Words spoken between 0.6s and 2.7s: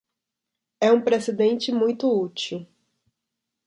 É um precedente muito útil.